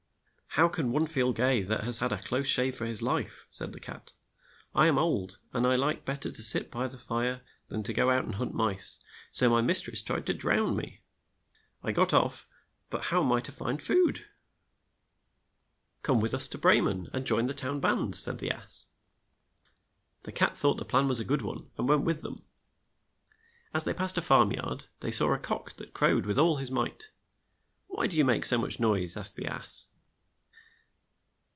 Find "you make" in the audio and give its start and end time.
28.17-28.43